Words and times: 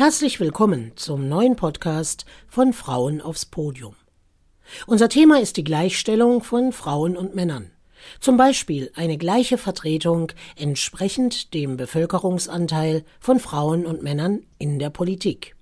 Herzlich 0.00 0.40
willkommen 0.40 0.92
zum 0.96 1.28
neuen 1.28 1.56
Podcast 1.56 2.24
von 2.48 2.72
Frauen 2.72 3.20
aufs 3.20 3.44
Podium. 3.44 3.96
Unser 4.86 5.10
Thema 5.10 5.38
ist 5.40 5.58
die 5.58 5.62
Gleichstellung 5.62 6.42
von 6.42 6.72
Frauen 6.72 7.18
und 7.18 7.34
Männern. 7.34 7.70
Zum 8.18 8.38
Beispiel 8.38 8.90
eine 8.94 9.18
gleiche 9.18 9.58
Vertretung 9.58 10.32
entsprechend 10.56 11.52
dem 11.52 11.76
Bevölkerungsanteil 11.76 13.04
von 13.20 13.40
Frauen 13.40 13.84
und 13.84 14.02
Männern 14.02 14.46
in 14.58 14.78
der 14.78 14.88
Politik. 14.88 15.54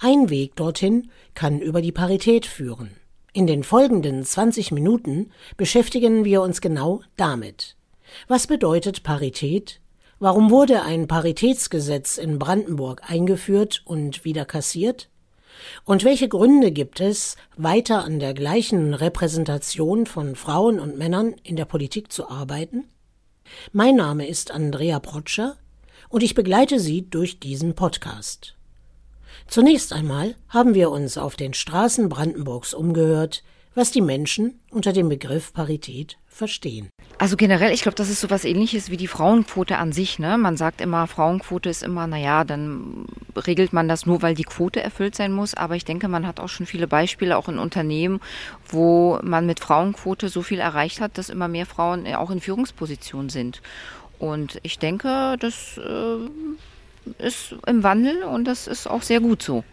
Ein 0.00 0.30
Weg 0.30 0.56
dorthin 0.56 1.12
kann 1.34 1.60
über 1.60 1.80
die 1.80 1.92
Parität 1.92 2.44
führen. 2.44 2.90
In 3.32 3.46
den 3.46 3.62
folgenden 3.62 4.24
20 4.24 4.72
Minuten 4.72 5.30
beschäftigen 5.56 6.24
wir 6.24 6.42
uns 6.42 6.60
genau 6.60 7.02
damit. 7.16 7.76
Was 8.26 8.48
bedeutet 8.48 9.04
Parität? 9.04 9.80
Warum 10.18 10.50
wurde 10.50 10.82
ein 10.82 11.08
Paritätsgesetz 11.08 12.16
in 12.16 12.38
Brandenburg 12.38 13.02
eingeführt 13.06 13.82
und 13.84 14.24
wieder 14.24 14.46
kassiert? 14.46 15.10
Und 15.84 16.04
welche 16.04 16.26
Gründe 16.26 16.72
gibt 16.72 17.00
es, 17.00 17.36
weiter 17.58 18.02
an 18.02 18.18
der 18.18 18.32
gleichen 18.32 18.94
Repräsentation 18.94 20.06
von 20.06 20.34
Frauen 20.34 20.80
und 20.80 20.96
Männern 20.96 21.34
in 21.42 21.56
der 21.56 21.66
Politik 21.66 22.10
zu 22.10 22.30
arbeiten? 22.30 22.84
Mein 23.72 23.96
Name 23.96 24.26
ist 24.26 24.50
Andrea 24.50 25.00
Protscher 25.00 25.58
und 26.08 26.22
ich 26.22 26.34
begleite 26.34 26.80
Sie 26.80 27.02
durch 27.10 27.38
diesen 27.38 27.74
Podcast. 27.74 28.56
Zunächst 29.48 29.92
einmal 29.92 30.34
haben 30.48 30.72
wir 30.72 30.90
uns 30.90 31.18
auf 31.18 31.36
den 31.36 31.52
Straßen 31.52 32.08
Brandenburgs 32.08 32.72
umgehört, 32.72 33.42
was 33.76 33.90
die 33.90 34.00
Menschen 34.00 34.58
unter 34.70 34.92
dem 34.92 35.08
Begriff 35.08 35.52
Parität 35.52 36.16
verstehen. 36.26 36.88
Also 37.18 37.36
generell, 37.36 37.72
ich 37.72 37.82
glaube, 37.82 37.96
das 37.96 38.10
ist 38.10 38.20
so 38.20 38.30
was 38.30 38.44
ähnliches 38.44 38.90
wie 38.90 38.96
die 38.96 39.06
Frauenquote 39.06 39.76
an 39.76 39.92
sich. 39.92 40.18
Ne? 40.18 40.38
Man 40.38 40.56
sagt 40.56 40.80
immer, 40.80 41.06
Frauenquote 41.06 41.68
ist 41.68 41.82
immer, 41.82 42.06
naja, 42.06 42.44
dann 42.44 43.06
regelt 43.36 43.72
man 43.72 43.86
das 43.86 44.06
nur, 44.06 44.22
weil 44.22 44.34
die 44.34 44.44
Quote 44.44 44.82
erfüllt 44.82 45.14
sein 45.14 45.32
muss. 45.32 45.54
Aber 45.54 45.76
ich 45.76 45.84
denke, 45.84 46.08
man 46.08 46.26
hat 46.26 46.40
auch 46.40 46.48
schon 46.48 46.66
viele 46.66 46.88
Beispiele, 46.88 47.36
auch 47.36 47.48
in 47.48 47.58
Unternehmen, 47.58 48.20
wo 48.66 49.18
man 49.22 49.46
mit 49.46 49.60
Frauenquote 49.60 50.30
so 50.30 50.42
viel 50.42 50.58
erreicht 50.58 51.00
hat, 51.00 51.18
dass 51.18 51.28
immer 51.28 51.48
mehr 51.48 51.66
Frauen 51.66 52.06
auch 52.14 52.30
in 52.30 52.40
Führungspositionen 52.40 53.28
sind. 53.28 53.60
Und 54.18 54.58
ich 54.62 54.78
denke, 54.78 55.36
das 55.38 55.78
äh, 55.78 57.24
ist 57.24 57.54
im 57.66 57.82
Wandel 57.82 58.24
und 58.24 58.44
das 58.44 58.66
ist 58.66 58.86
auch 58.86 59.02
sehr 59.02 59.20
gut 59.20 59.42
so. 59.42 59.64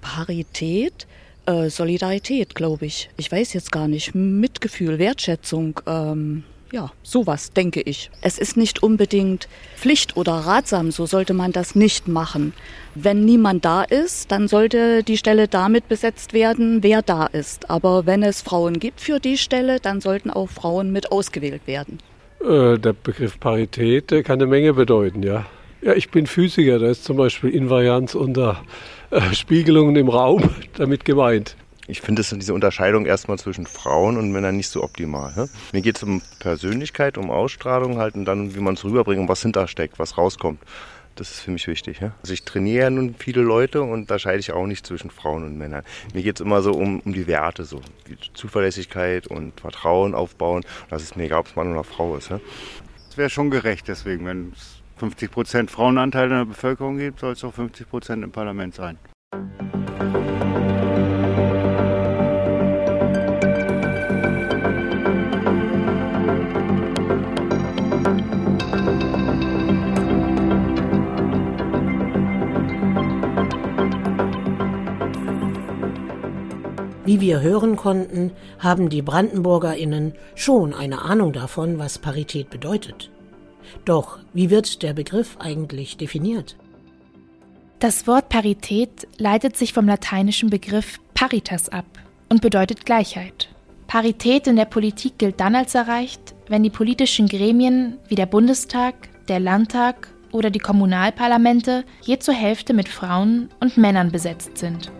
Parität, 0.00 1.08
äh, 1.48 1.70
Solidarität, 1.70 2.54
glaube 2.54 2.86
ich. 2.86 3.08
Ich 3.16 3.32
weiß 3.32 3.54
jetzt 3.54 3.72
gar 3.72 3.88
nicht. 3.88 4.14
Mitgefühl, 4.14 4.98
Wertschätzung. 4.98 5.80
Ähm, 5.86 6.44
ja, 6.70 6.92
sowas 7.02 7.52
denke 7.52 7.80
ich. 7.80 8.10
Es 8.20 8.38
ist 8.38 8.58
nicht 8.58 8.82
unbedingt 8.82 9.48
Pflicht 9.74 10.18
oder 10.18 10.32
ratsam, 10.32 10.90
so 10.90 11.06
sollte 11.06 11.32
man 11.32 11.52
das 11.52 11.74
nicht 11.74 12.08
machen. 12.08 12.52
Wenn 12.94 13.24
niemand 13.24 13.64
da 13.64 13.84
ist, 13.84 14.30
dann 14.30 14.48
sollte 14.48 15.02
die 15.02 15.16
Stelle 15.16 15.48
damit 15.48 15.88
besetzt 15.88 16.34
werden, 16.34 16.82
wer 16.82 17.00
da 17.00 17.24
ist. 17.26 17.70
Aber 17.70 18.04
wenn 18.04 18.22
es 18.22 18.42
Frauen 18.42 18.78
gibt 18.78 19.00
für 19.00 19.18
die 19.18 19.38
Stelle, 19.38 19.80
dann 19.80 20.02
sollten 20.02 20.30
auch 20.30 20.50
Frauen 20.50 20.92
mit 20.92 21.10
ausgewählt 21.10 21.66
werden. 21.66 21.98
Äh, 22.42 22.78
der 22.78 22.92
Begriff 22.92 23.40
Parität 23.40 24.08
kann 24.24 24.38
eine 24.38 24.46
Menge 24.46 24.74
bedeuten, 24.74 25.22
ja. 25.22 25.46
Ja, 25.80 25.94
ich 25.94 26.10
bin 26.10 26.26
Physiker, 26.26 26.80
da 26.80 26.88
ist 26.90 27.04
zum 27.04 27.16
Beispiel 27.16 27.50
Invarianz 27.50 28.16
unter 28.16 28.64
äh, 29.10 29.32
Spiegelungen 29.32 29.94
im 29.94 30.08
Raum 30.08 30.50
damit 30.76 31.04
gemeint. 31.04 31.56
Ich 31.86 32.00
finde 32.00 32.22
diese 32.22 32.52
Unterscheidung 32.52 33.06
erstmal 33.06 33.38
zwischen 33.38 33.64
Frauen 33.64 34.18
und 34.18 34.32
Männern 34.32 34.56
nicht 34.56 34.68
so 34.68 34.82
optimal. 34.82 35.32
Ne? 35.34 35.48
Mir 35.72 35.80
geht 35.80 35.96
es 35.96 36.02
um 36.02 36.20
Persönlichkeit, 36.40 37.16
um 37.16 37.30
Ausstrahlung 37.30 37.96
halt 37.96 38.16
und 38.16 38.24
dann, 38.24 38.54
wie 38.54 38.60
man 38.60 38.74
es 38.74 38.84
rüberbringt 38.84 39.20
und 39.22 39.28
was 39.28 39.40
hintersteckt, 39.40 39.98
was 39.98 40.18
rauskommt. 40.18 40.60
Das 41.14 41.30
ist 41.30 41.40
für 41.40 41.52
mich 41.52 41.66
wichtig. 41.68 42.00
Ja? 42.00 42.12
Also 42.22 42.34
ich 42.34 42.44
trainiere 42.44 42.84
ja 42.84 42.90
nun 42.90 43.14
viele 43.16 43.40
Leute 43.40 43.80
und 43.80 44.10
da 44.10 44.18
scheide 44.18 44.40
ich 44.40 44.52
auch 44.52 44.66
nicht 44.66 44.84
zwischen 44.84 45.10
Frauen 45.10 45.44
und 45.44 45.56
Männern. 45.56 45.84
Mir 46.12 46.22
geht 46.22 46.36
es 46.36 46.44
immer 46.44 46.60
so 46.60 46.72
um, 46.72 47.00
um 47.00 47.12
die 47.12 47.26
Werte, 47.28 47.64
so 47.64 47.80
die 48.08 48.16
Zuverlässigkeit 48.34 49.28
und 49.28 49.58
Vertrauen 49.60 50.14
aufbauen. 50.14 50.64
Das 50.90 51.02
ist 51.04 51.16
mir 51.16 51.24
egal, 51.24 51.40
ob 51.40 51.46
es 51.46 51.56
Mann 51.56 51.72
oder 51.72 51.84
Frau 51.84 52.16
ist. 52.16 52.30
Ja? 52.30 52.40
Es 53.08 53.16
wäre 53.16 53.30
schon 53.30 53.50
gerecht, 53.50 53.88
deswegen, 53.88 54.26
wenn 54.26 54.52
es 54.54 54.77
50 54.98 55.30
Prozent 55.30 55.70
Frauenanteil 55.70 56.24
in 56.24 56.36
der 56.36 56.44
Bevölkerung 56.44 56.98
gibt, 56.98 57.20
soll 57.20 57.32
es 57.32 57.44
auch 57.44 57.54
50 57.54 57.88
Prozent 57.88 58.24
im 58.24 58.32
Parlament 58.32 58.74
sein. 58.74 58.98
Wie 77.04 77.22
wir 77.22 77.40
hören 77.40 77.76
konnten, 77.76 78.32
haben 78.58 78.90
die 78.90 79.00
Brandenburgerinnen 79.00 80.12
schon 80.34 80.74
eine 80.74 81.00
Ahnung 81.00 81.32
davon, 81.32 81.78
was 81.78 81.98
Parität 81.98 82.50
bedeutet. 82.50 83.10
Doch 83.84 84.18
wie 84.32 84.50
wird 84.50 84.82
der 84.82 84.92
Begriff 84.92 85.36
eigentlich 85.38 85.96
definiert? 85.96 86.56
Das 87.78 88.06
Wort 88.06 88.28
Parität 88.28 89.06
leitet 89.18 89.56
sich 89.56 89.72
vom 89.72 89.86
lateinischen 89.86 90.50
Begriff 90.50 90.98
paritas 91.14 91.68
ab 91.68 91.86
und 92.28 92.42
bedeutet 92.42 92.84
Gleichheit. 92.84 93.48
Parität 93.86 94.46
in 94.46 94.56
der 94.56 94.64
Politik 94.64 95.16
gilt 95.18 95.40
dann 95.40 95.54
als 95.54 95.74
erreicht, 95.74 96.34
wenn 96.48 96.62
die 96.62 96.70
politischen 96.70 97.28
Gremien 97.28 97.98
wie 98.08 98.16
der 98.16 98.26
Bundestag, 98.26 98.94
der 99.28 99.40
Landtag 99.40 100.08
oder 100.32 100.50
die 100.50 100.58
Kommunalparlamente 100.58 101.84
je 102.02 102.18
zur 102.18 102.34
Hälfte 102.34 102.74
mit 102.74 102.88
Frauen 102.88 103.48
und 103.60 103.76
Männern 103.76 104.10
besetzt 104.10 104.58
sind. 104.58 104.90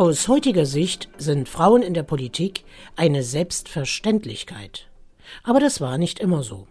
Aus 0.00 0.28
heutiger 0.28 0.64
Sicht 0.64 1.10
sind 1.18 1.46
Frauen 1.46 1.82
in 1.82 1.92
der 1.92 2.04
Politik 2.04 2.64
eine 2.96 3.22
Selbstverständlichkeit. 3.22 4.88
Aber 5.42 5.60
das 5.60 5.82
war 5.82 5.98
nicht 5.98 6.20
immer 6.20 6.42
so. 6.42 6.66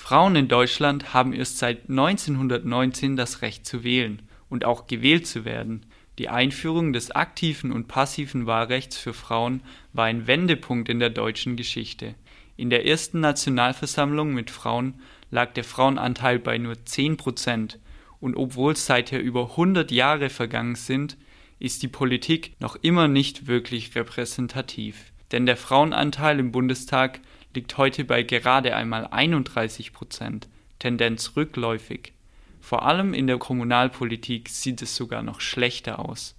Frauen 0.00 0.36
in 0.36 0.48
Deutschland 0.48 1.12
haben 1.12 1.34
erst 1.34 1.58
seit 1.58 1.90
1919 1.90 3.14
das 3.14 3.42
Recht 3.42 3.66
zu 3.66 3.84
wählen 3.84 4.22
und 4.48 4.64
auch 4.64 4.86
gewählt 4.86 5.26
zu 5.26 5.44
werden. 5.44 5.84
Die 6.18 6.30
Einführung 6.30 6.94
des 6.94 7.10
aktiven 7.10 7.72
und 7.72 7.88
passiven 7.88 8.46
Wahlrechts 8.46 8.96
für 8.96 9.12
Frauen 9.12 9.60
war 9.92 10.06
ein 10.06 10.26
Wendepunkt 10.26 10.88
in 10.88 10.98
der 10.98 11.10
deutschen 11.10 11.56
Geschichte. 11.56 12.14
In 12.56 12.70
der 12.70 12.86
ersten 12.86 13.20
Nationalversammlung 13.20 14.32
mit 14.32 14.50
Frauen 14.50 14.94
lag 15.30 15.52
der 15.52 15.64
Frauenanteil 15.64 16.38
bei 16.38 16.56
nur 16.56 16.86
10 16.86 17.18
Prozent. 17.18 17.78
Und 18.18 18.34
obwohl 18.34 18.76
seither 18.76 19.20
über 19.20 19.50
100 19.50 19.90
Jahre 19.90 20.30
vergangen 20.30 20.76
sind, 20.76 21.18
ist 21.58 21.82
die 21.82 21.88
Politik 21.88 22.52
noch 22.60 22.76
immer 22.76 23.08
nicht 23.08 23.46
wirklich 23.46 23.94
repräsentativ. 23.94 25.12
Denn 25.32 25.46
der 25.46 25.56
Frauenanteil 25.56 26.38
im 26.38 26.52
Bundestag 26.52 27.20
liegt 27.54 27.76
heute 27.78 28.04
bei 28.04 28.22
gerade 28.22 28.76
einmal 28.76 29.06
31 29.06 29.92
Prozent, 29.92 30.48
Tendenz 30.78 31.32
rückläufig. 31.36 32.12
Vor 32.60 32.84
allem 32.84 33.14
in 33.14 33.26
der 33.26 33.38
Kommunalpolitik 33.38 34.48
sieht 34.48 34.82
es 34.82 34.94
sogar 34.94 35.22
noch 35.22 35.40
schlechter 35.40 35.98
aus. 35.98 36.34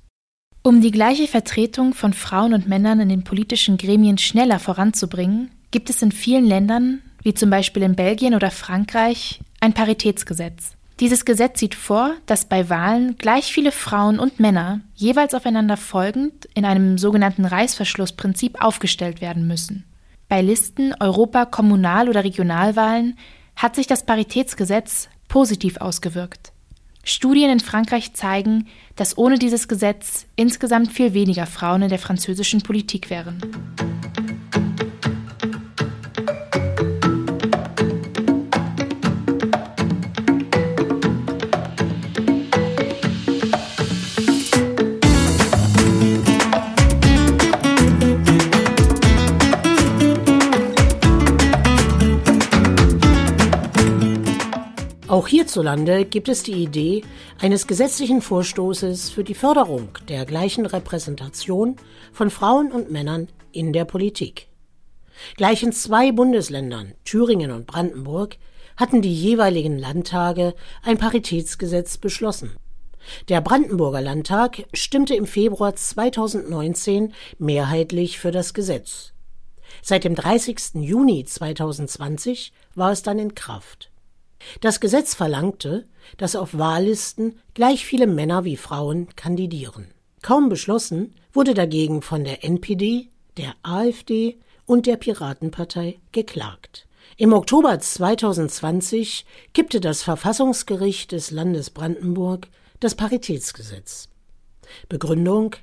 Um 0.62 0.82
die 0.82 0.92
gleiche 0.92 1.28
Vertretung 1.28 1.94
von 1.94 2.14
Frauen 2.14 2.54
und 2.54 2.68
Männern 2.68 3.00
in 3.00 3.10
den 3.10 3.24
politischen 3.24 3.78
Gremien 3.78 4.18
schneller 4.18 4.60
voranzubringen, 4.60 5.50
gibt 5.72 5.90
es 5.90 6.02
in 6.02 6.12
vielen 6.12 6.46
Ländern, 6.46 7.02
wie 7.24 7.34
zum 7.34 7.50
Beispiel 7.50 7.84
in 7.84 7.96
Belgien 7.96 8.36
oder 8.36 8.52
Frankreich, 8.52 9.40
ein 9.60 9.74
Paritätsgesetz. 9.74 10.77
Dieses 11.00 11.25
Gesetz 11.25 11.60
sieht 11.60 11.75
vor, 11.75 12.16
dass 12.25 12.45
bei 12.45 12.69
Wahlen 12.69 13.18
gleich 13.18 13.54
viele 13.54 13.72
Frauen 13.72 14.18
und 14.18 14.39
Männer 14.39 14.81
jeweils 14.95 15.36
aufeinander 15.36 15.77
folgend 15.77 16.45
in 16.56 16.66
einem 16.66 16.98
sogenannten 16.98 17.45
Reißverschlussprinzip 17.45 18.60
aufgestellt 18.62 19.22
werden 19.22 19.45
müssen. 19.45 19.83
Bei 20.27 20.42
Listen, 20.42 20.95
Europa-, 21.00 21.45
Kommunal- 21.45 22.10
oder 22.10 22.24
Regionalwahlen 22.24 23.18
hat 23.56 23.75
sich 23.75 23.86
das 23.86 24.06
Paritätsgesetz 24.07 25.07
positiv 25.27 25.77
ausgewirkt. 25.77 26.51
Studien 27.04 27.51
in 27.51 27.60
Frankreich 27.60 28.13
zeigen, 28.13 28.68
dass 28.95 29.18
ohne 29.18 29.38
dieses 29.38 29.68
Gesetz 29.68 30.25
insgesamt 30.36 30.92
viel 30.92 31.13
weniger 31.13 31.45
Frauen 31.45 31.83
in 31.83 31.89
der 31.89 32.00
französischen 32.00 32.62
Politik 32.62 33.12
wären. 33.12 33.39
Auch 55.07 55.30
hierzulande 55.30 56.04
gibt 56.04 56.27
es 56.27 56.44
die 56.44 56.63
Idee 56.63 57.01
eines 57.39 57.65
gesetzlichen 57.65 58.21
Vorstoßes 58.21 59.09
für 59.09 59.24
die 59.24 59.36
Förderung 59.36 59.88
der 60.09 60.25
gleichen 60.25 60.65
Repräsentation 60.65 61.77
von 62.12 62.30
Frauen 62.30 62.74
und 62.74 62.92
Männern 62.92 63.30
in 63.54 63.71
der 63.71 63.86
Politik. 63.86 64.50
Gleich 65.38 65.63
in 65.63 65.71
zwei 65.71 66.12
Bundesländern, 66.12 66.94
Thüringen 67.06 67.51
und 67.51 67.68
Brandenburg, 67.68 68.36
hatten 68.75 69.01
die 69.01 69.13
jeweiligen 69.13 69.77
Landtage 69.77 70.54
ein 70.83 70.98
Paritätsgesetz 70.98 71.98
beschlossen. 71.98 72.57
Der 73.30 73.39
Brandenburger 73.39 74.01
Landtag 74.01 74.65
stimmte 74.74 75.15
im 75.15 75.25
Februar 75.25 75.74
2019 75.74 77.13
mehrheitlich 77.39 78.19
für 78.19 78.31
das 78.31 78.53
Gesetz. 78.53 79.13
Seit 79.81 80.03
dem 80.03 80.15
30. 80.15 80.75
Juni 80.81 81.24
2020 81.24 82.51
war 82.75 82.92
es 82.92 83.03
dann 83.03 83.19
in 83.19 83.33
Kraft. 83.33 83.89
Das 84.62 84.80
Gesetz 84.80 85.14
verlangte, 85.14 85.86
dass 86.18 86.36
auf 86.36 86.58
Wahllisten 86.58 87.40
gleich 87.54 87.86
viele 87.86 88.08
Männer 88.08 88.44
wie 88.44 88.58
Frauen 88.58 89.08
kandidieren. 89.16 89.88
Kaum 90.22 90.50
beschlossen 90.50 91.14
wurde 91.34 91.54
dagegen 91.54 92.02
von 92.02 92.24
der 92.24 92.44
NPD, 92.44 93.10
der 93.38 93.54
AfD 93.64 94.38
und 94.66 94.86
der 94.86 94.98
Piratenpartei 94.98 96.00
geklagt. 96.12 96.88
Im 97.16 97.34
Oktober 97.34 97.80
2020 97.80 99.26
kippte 99.54 99.80
das 99.80 100.04
Verfassungsgericht 100.04 101.12
des 101.12 101.32
Landes 101.32 101.70
Brandenburg 101.70 102.48
das 102.80 102.96
Paritätsgesetz. 102.96 104.10
Begründung 104.90 105.56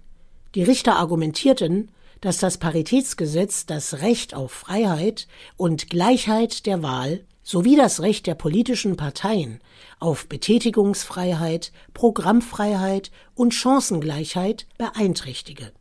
Die 0.55 0.63
Richter 0.63 0.97
argumentierten, 0.97 1.91
dass 2.21 2.39
das 2.39 2.59
Paritätsgesetz 2.59 3.67
das 3.67 4.01
Recht 4.01 4.35
auf 4.35 4.51
Freiheit 4.51 5.29
und 5.57 5.91
Gleichheit 5.91 6.67
der 6.67 6.83
Wahl 6.83 7.25
sowie 7.45 7.77
das 7.77 8.01
Recht 8.01 8.27
der 8.27 8.35
politischen 8.35 8.97
Parteien 8.97 9.61
auf 10.01 10.29
Betätigungsfreiheit, 10.29 11.73
Programmfreiheit 11.93 13.11
und 13.35 13.55
Chancengleichheit 13.55 14.67
beeinträchtige. 14.79 15.73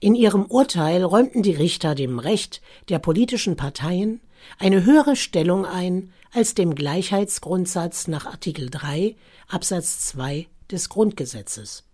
In 0.00 0.14
ihrem 0.14 0.46
Urteil 0.46 1.04
räumten 1.04 1.42
die 1.42 1.52
Richter 1.52 1.94
dem 1.94 2.18
Recht 2.18 2.62
der 2.88 2.98
politischen 2.98 3.56
Parteien 3.56 4.22
eine 4.58 4.84
höhere 4.84 5.16
Stellung 5.16 5.66
ein 5.66 6.12
als 6.32 6.54
dem 6.54 6.74
Gleichheitsgrundsatz 6.74 8.08
nach 8.08 8.24
Artikel 8.26 8.70
3 8.70 9.16
Absatz 9.48 10.06
2 10.08 10.46
des 10.70 10.88
Grundgesetzes. 10.88 11.84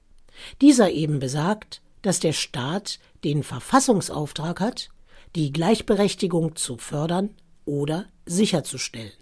Dieser 0.60 0.90
eben 0.90 1.18
besagt, 1.18 1.82
dass 2.02 2.20
der 2.20 2.32
Staat 2.32 2.98
den 3.24 3.42
Verfassungsauftrag 3.42 4.60
hat, 4.60 4.90
die 5.34 5.52
Gleichberechtigung 5.52 6.56
zu 6.56 6.76
fördern 6.76 7.30
oder 7.72 8.04
sicherzustellen. 8.26 9.12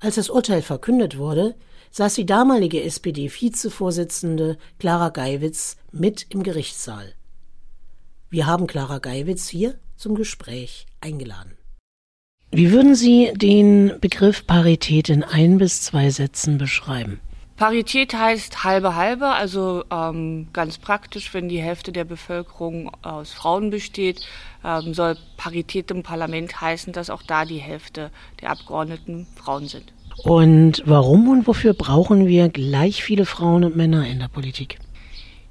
Als 0.00 0.16
das 0.16 0.30
Urteil 0.30 0.62
verkündet 0.62 1.16
wurde, 1.16 1.54
saß 1.92 2.14
die 2.14 2.26
damalige 2.26 2.82
SPD-Vizevorsitzende 2.82 4.58
Clara 4.80 5.10
Geiwitz 5.10 5.76
mit 5.92 6.26
im 6.30 6.42
Gerichtssaal. 6.42 7.14
Wir 8.30 8.46
haben 8.46 8.66
Clara 8.66 8.98
Geiwitz 8.98 9.46
hier 9.46 9.78
zum 9.96 10.16
Gespräch 10.16 10.86
eingeladen. 11.00 11.56
Wie 12.50 12.72
würden 12.72 12.96
Sie 12.96 13.32
den 13.36 13.92
Begriff 14.00 14.44
Parität 14.46 15.08
in 15.08 15.22
ein 15.22 15.58
bis 15.58 15.82
zwei 15.82 16.10
Sätzen 16.10 16.58
beschreiben? 16.58 17.20
Parität 17.62 18.12
heißt 18.12 18.64
halbe 18.64 18.96
halbe, 18.96 19.28
also 19.28 19.84
ähm, 19.88 20.48
ganz 20.52 20.78
praktisch, 20.78 21.32
wenn 21.32 21.48
die 21.48 21.62
Hälfte 21.62 21.92
der 21.92 22.02
Bevölkerung 22.02 22.90
aus 23.02 23.30
Frauen 23.30 23.70
besteht, 23.70 24.20
ähm, 24.64 24.94
soll 24.94 25.16
Parität 25.36 25.92
im 25.92 26.02
Parlament 26.02 26.60
heißen, 26.60 26.92
dass 26.92 27.08
auch 27.08 27.22
da 27.22 27.44
die 27.44 27.58
Hälfte 27.58 28.10
der 28.40 28.50
Abgeordneten 28.50 29.28
Frauen 29.36 29.68
sind. 29.68 29.92
Und 30.24 30.82
warum 30.86 31.28
und 31.28 31.46
wofür 31.46 31.72
brauchen 31.72 32.26
wir 32.26 32.48
gleich 32.48 33.04
viele 33.04 33.26
Frauen 33.26 33.62
und 33.62 33.76
Männer 33.76 34.08
in 34.08 34.18
der 34.18 34.26
Politik? 34.26 34.80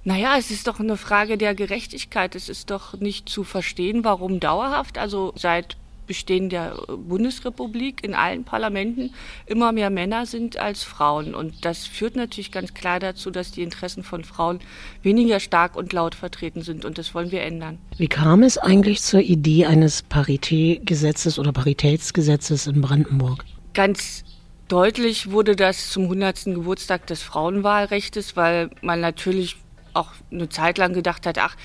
Naja, 0.04 0.36
es 0.38 0.52
ist 0.52 0.68
doch 0.68 0.82
eine 0.82 0.98
Frage 0.98 1.38
der 1.38 1.56
Gerechtigkeit. 1.56 2.36
Es 2.36 2.50
ist 2.50 2.72
doch 2.72 3.00
nicht 3.00 3.30
zu 3.30 3.46
verstehen, 3.46 4.04
warum 4.04 4.42
dauerhaft, 4.42 4.98
also 4.98 5.32
seit 5.38 5.78
Bestehen 6.12 6.50
der 6.50 6.76
Bundesrepublik 6.88 8.04
in 8.04 8.16
allen 8.16 8.44
Parlamenten 8.44 9.14
immer 9.46 9.72
mehr 9.72 9.90
Männer 9.90 10.26
sind 10.26 10.58
als 10.58 10.84
Frauen. 10.84 11.34
Und 11.34 11.64
das 11.64 11.88
führt 11.88 12.18
natürlich 12.18 12.52
ganz 12.52 12.74
klar 12.74 13.00
dazu, 13.00 13.32
dass 13.32 13.52
die 13.52 13.62
Interessen 13.62 14.04
von 14.04 14.26
Frauen 14.26 14.60
weniger 15.04 15.40
stark 15.40 15.78
und 15.78 15.94
laut 15.94 16.14
vertreten 16.14 16.64
sind. 16.64 16.84
Und 16.84 16.98
das 16.98 17.16
wollen 17.16 17.32
wir 17.32 17.44
ändern. 17.44 17.78
Wie 17.96 18.10
kam 18.10 18.44
es 18.44 18.58
eigentlich 18.58 19.02
zur 19.02 19.22
Idee 19.22 19.68
eines 19.68 20.02
Paritätgesetzes 20.02 21.40
oder 21.40 21.54
Paritätsgesetzes 21.54 22.68
in 22.68 22.82
Brandenburg? 22.82 23.46
Ganz 23.74 24.26
deutlich 24.68 25.32
wurde 25.32 25.56
das 25.56 25.92
zum 25.92 26.04
100. 26.04 26.44
Geburtstag 26.44 27.08
des 27.08 27.24
Frauenwahlrechts, 27.24 28.36
weil 28.36 28.70
man 28.82 29.00
natürlich 29.00 29.56
auch 29.94 30.10
eine 30.30 30.50
Zeit 30.50 30.78
lang 30.78 30.92
gedacht 30.92 31.26
hat, 31.26 31.38
ach, 31.38 31.56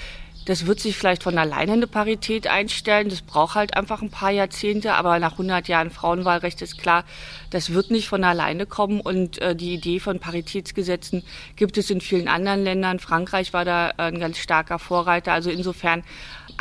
das 0.46 0.66
wird 0.66 0.78
sich 0.78 0.96
vielleicht 0.96 1.24
von 1.24 1.36
alleine 1.38 1.72
eine 1.72 1.86
Parität 1.88 2.46
einstellen. 2.46 3.08
Das 3.08 3.20
braucht 3.20 3.56
halt 3.56 3.76
einfach 3.76 4.00
ein 4.00 4.10
paar 4.10 4.30
Jahrzehnte. 4.30 4.94
Aber 4.94 5.18
nach 5.18 5.32
100 5.32 5.66
Jahren 5.66 5.90
Frauenwahlrecht 5.90 6.62
ist 6.62 6.78
klar, 6.78 7.04
das 7.50 7.72
wird 7.72 7.90
nicht 7.90 8.08
von 8.08 8.22
alleine 8.22 8.64
kommen. 8.64 9.00
Und 9.00 9.38
äh, 9.42 9.56
die 9.56 9.74
Idee 9.74 9.98
von 9.98 10.20
Paritätsgesetzen 10.20 11.24
gibt 11.56 11.76
es 11.78 11.90
in 11.90 12.00
vielen 12.00 12.28
anderen 12.28 12.62
Ländern. 12.62 13.00
Frankreich 13.00 13.52
war 13.52 13.64
da 13.64 13.92
ein 13.96 14.20
ganz 14.20 14.38
starker 14.38 14.78
Vorreiter. 14.78 15.32
Also 15.32 15.50
insofern 15.50 16.04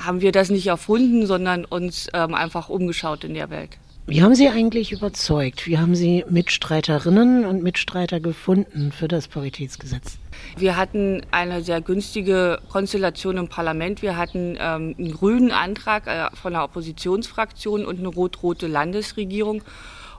haben 0.04 0.20
wir 0.20 0.32
das 0.32 0.50
nicht 0.50 0.66
erfunden, 0.66 1.28
sondern 1.28 1.64
uns 1.64 2.08
ähm, 2.14 2.34
einfach 2.34 2.70
umgeschaut 2.70 3.24
in 3.24 3.36
der 3.36 3.52
Welt. 3.52 3.78
Wie 4.08 4.22
haben 4.22 4.36
Sie 4.36 4.48
eigentlich 4.50 4.92
überzeugt? 4.92 5.66
Wie 5.66 5.80
haben 5.80 5.96
Sie 5.96 6.24
Mitstreiterinnen 6.30 7.44
und 7.44 7.64
Mitstreiter 7.64 8.20
gefunden 8.20 8.92
für 8.92 9.08
das 9.08 9.28
Paritätsgesetz? 9.28 10.20
Wir 10.58 10.78
hatten 10.78 11.24
eine 11.32 11.64
sehr 11.64 11.82
günstige 11.82 12.60
Konstellation 12.70 13.38
im 13.38 13.48
Parlament. 13.48 14.04
Wir 14.04 14.16
hatten 14.16 14.58
ähm, 14.60 14.94
einen 14.96 15.12
grünen 15.12 15.50
Antrag 15.50 16.06
äh, 16.06 16.28
von 16.36 16.54
der 16.54 16.64
Oppositionsfraktion 16.66 17.84
und 17.84 17.98
eine 17.98 18.10
rot-rote 18.10 18.68
Landesregierung. 18.68 19.64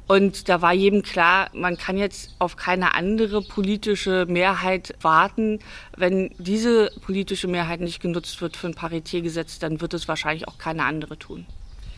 Und 0.08 0.48
da 0.48 0.62
war 0.62 0.72
jedem 0.72 1.02
klar, 1.02 1.48
man 1.52 1.76
kann 1.76 1.96
jetzt 1.96 2.34
auf 2.40 2.56
keine 2.56 2.96
andere 2.96 3.40
politische 3.40 4.26
Mehrheit 4.28 4.94
warten. 5.00 5.60
Wenn 5.96 6.30
diese 6.38 6.90
politische 7.02 7.46
Mehrheit 7.46 7.80
nicht 7.80 8.00
genutzt 8.00 8.40
wird 8.40 8.56
für 8.56 8.66
ein 8.66 8.74
Paritätgesetz, 8.74 9.60
dann 9.60 9.80
wird 9.80 9.94
es 9.94 10.08
wahrscheinlich 10.08 10.48
auch 10.48 10.58
keine 10.58 10.82
andere 10.82 11.16
tun. 11.16 11.46